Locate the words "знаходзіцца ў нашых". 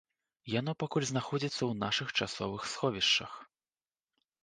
1.11-2.07